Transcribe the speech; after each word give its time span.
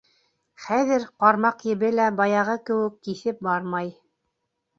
Хәҙер 0.61 1.03
ҡармаҡ 1.23 1.61
ебе 1.73 1.91
лә 1.99 2.07
баяғы 2.23 2.57
кеүек 2.71 2.97
киҫеп 3.11 3.45
бармай. 3.51 3.95